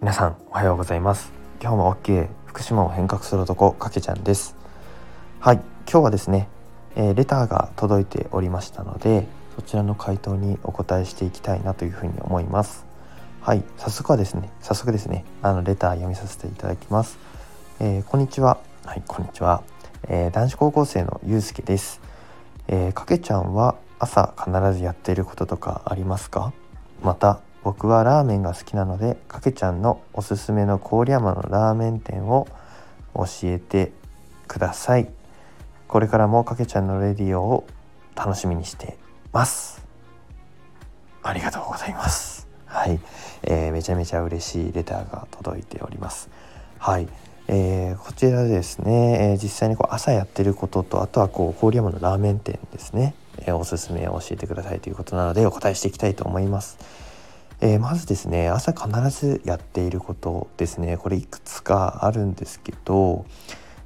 [0.00, 1.32] 皆さんおはようございます。
[1.60, 4.54] 今日も OK 福島を変革する男かけちゃんです。
[5.40, 5.56] はい
[5.90, 6.48] 今日はですね、
[6.94, 9.26] えー、レターが届いておりましたので
[9.56, 12.86] そちらの回答にお答えしていきたいなというふうに思います。
[13.40, 17.18] はい早速はですね早速ですねあのレター読みさせていただきます、
[17.80, 18.58] えー、こんにちは。
[18.84, 19.64] はいこんにちは、
[20.06, 22.00] えー、男子高校生のゆうすけです、
[22.68, 26.52] えかけちゃんは朝必ずやっていることとかありますか？
[27.02, 32.48] また僕はラーメンが好きなのでかけちゃんのおすすめの郡山のラーメン店を
[33.14, 33.92] 教えて
[34.46, 35.10] ください。
[35.86, 37.66] これからもかけちゃんのレディオを
[38.16, 38.96] 楽しみにして
[39.34, 39.84] ます。
[41.22, 42.48] ありがとうございます。
[42.64, 42.98] はい、
[43.42, 46.30] えー、めちゃめちゃ嬉しいレターが届いております。
[46.78, 47.06] はい、
[47.48, 57.07] えー、こちらですね、えー、実際にこう朝やってることとあとはこう郡山のラーメン店ですね、えおすすめを教えてくださいということなのでお答えしていきたいと思います。
[57.60, 60.96] えー、まずですね朝必ずやっていることですね。
[60.96, 63.26] これいくつかあるんですけど、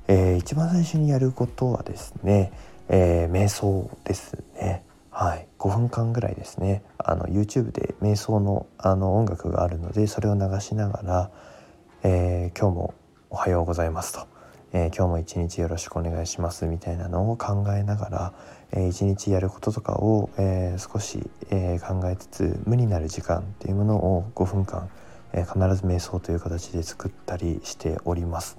[0.09, 2.53] えー、一番最初にやることはですね、
[2.89, 4.85] えー、瞑想ですね。
[5.11, 5.47] はい。
[5.59, 6.83] 5分間ぐらいですね。
[6.99, 11.31] あの YouTube で瞑想のあの音楽があるのでそれを流しながら、
[12.03, 12.95] え今日も
[13.31, 14.27] おはようございますと。
[14.75, 18.33] えー、今日も一日よろしくお願いしますみたいなのを考えながら、
[18.73, 24.89] えー、一日やることとかを、えー、少し、え考えつつ無になる時間っていうものを5分間、
[25.35, 28.57] え必ず瞑想という形で作ったりしております。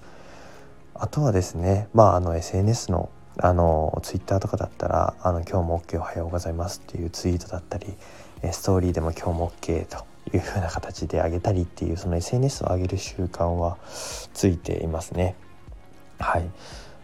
[0.93, 7.97] あとはですね、まあ、あの SNS のあのツイッターとかだったら「あの今日も OK おはようございます」っていうツイートだったり
[8.51, 13.77] ストーリーでも「今日も OK」というふうな形で上げたりっていうその SNS を上げる習慣は
[14.35, 15.35] ついていますね。
[16.23, 16.49] はい、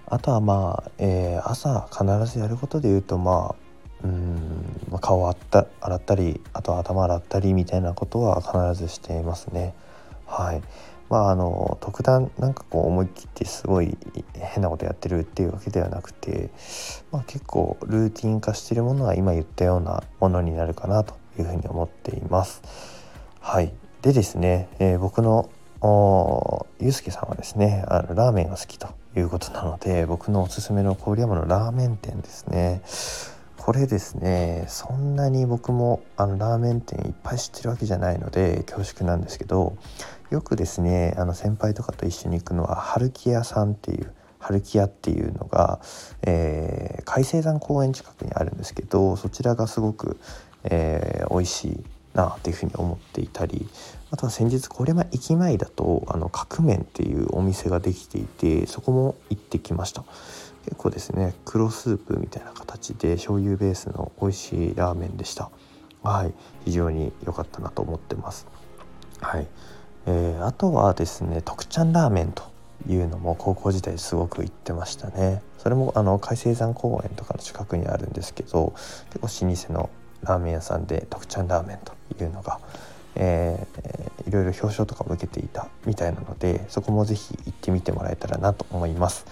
[0.08, 3.70] あとはまあ、えー、朝必ずやることで言うとまあ
[4.04, 9.74] うん顔を洗ったりあとは頭洗ったりみたいなことは必ずしていますね。
[10.26, 10.62] はい
[11.10, 13.98] まああの特段なんかこう思い切ってすごい
[14.36, 16.50] 変なことやってるっていうわけではなくて、
[17.12, 22.62] まあ、結構ルーティン化してるものは今言ったようなものになるかなというふうに思っています。
[23.42, 25.50] はいでですね、えー、僕の
[26.80, 32.82] ゆうすけさんはですねあのラーメンが好きということなので僕のおすすめの郡山のラーメン店ですね。
[33.58, 39.78] これですねそんなに僕もあのラーメン店いっぱい知ってるわけじゃないので恐縮なんですけど
[40.32, 45.82] よくですねあの先輩とかと一緒に行くのは春木屋さんっていう春木屋っていうのが、
[46.24, 50.18] えー、海星山公園近くにあるんですけどそちらがすごく、
[50.64, 51.84] えー、美味しい
[52.14, 53.68] なというふうに思っていたり
[54.12, 60.04] あとは先日これま駅前だとあの角麺っていうお店ができていてそこも行ってきました。
[60.66, 65.50] 結構ですね黒スープみたいな形で醤油ベースの美味しいラーメンでした。
[66.04, 66.34] はい
[66.66, 68.48] 非常に良かったなと思ってます。
[69.22, 69.48] はい、
[70.06, 72.44] えー、あとはですね徳ちゃんラーメンと
[72.88, 75.42] いうのも高校時代すごく行ってましたね。
[75.58, 78.74] それもあの海星山公園とかの近くにあるんですけど
[79.12, 79.90] 結構老舗の
[80.24, 81.94] ラーメン屋さんで徳ちゃんラーメンと
[82.24, 82.60] いうのが、
[83.16, 89.26] えー、いろいろ表彰とかも受けていたみたいなのでそこもぜひ行ってみてもらえたらなと思います。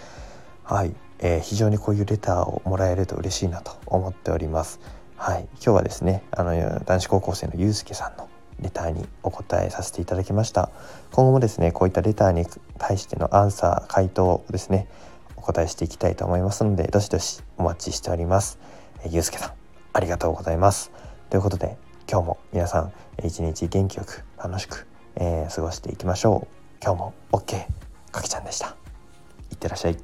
[0.63, 4.79] はい、えー、非常にこういうレターをもらえると嬉しいなと思っております。
[5.15, 6.53] はい、今日はですねあの
[6.85, 10.69] 男子高校生のゆうすけさんのレターにお答えさせていただきました。
[11.11, 12.45] 今後もですねこういったレターに
[12.77, 14.87] 対してのアンサー回答をですね
[15.35, 18.59] お答えしていきたいと思いますのでどしどしお待ちしております。
[19.09, 19.51] ゆうすけさん
[19.93, 20.91] ありがとうございます。
[21.29, 21.77] ということで
[22.09, 24.87] 今日も皆さん一日元気よく楽しく、
[25.17, 26.77] えー、過ごしていきましょう。
[26.81, 27.65] 今日も OK
[28.11, 28.77] かけちゃんでした。
[29.51, 29.97] いってらっしゃい。